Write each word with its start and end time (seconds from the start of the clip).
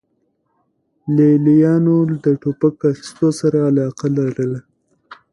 لې 1.15 1.29
لیانو 1.45 1.97
د 2.23 2.25
ټوپک 2.41 2.75
اخیستو 2.91 3.27
سره 3.39 3.57
علاقه 3.69 4.07
لرله 4.17 4.59